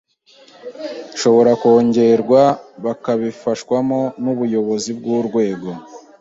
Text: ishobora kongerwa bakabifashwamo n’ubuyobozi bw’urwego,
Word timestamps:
ishobora 1.15 1.51
kongerwa 1.61 2.41
bakabifashwamo 2.85 3.99
n’ubuyobozi 4.23 4.89
bw’urwego, 4.97 5.69